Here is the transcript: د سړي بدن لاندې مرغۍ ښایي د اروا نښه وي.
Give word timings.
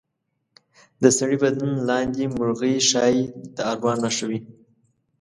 د 1.01 1.03
سړي 1.17 1.37
بدن 1.43 1.71
لاندې 1.89 2.23
مرغۍ 2.37 2.75
ښایي 2.89 3.21
د 3.55 3.57
اروا 3.71 3.93
نښه 4.03 4.25
وي. 4.29 4.39